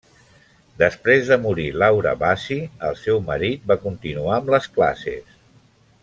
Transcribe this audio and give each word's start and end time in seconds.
Després 0.81 1.27
de 1.33 1.37
morir 1.43 1.65
Laura 1.83 2.13
Bassi, 2.23 2.57
el 2.89 2.97
seu 3.05 3.21
marit 3.31 3.67
va 3.73 3.77
continuar 3.87 4.37
amb 4.39 4.49
les 4.57 4.67
classes. 4.79 5.37